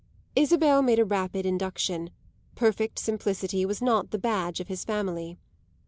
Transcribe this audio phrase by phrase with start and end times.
[0.35, 2.09] Isabel made a rapid induction:
[2.55, 5.37] perfect simplicity was not the badge of his family.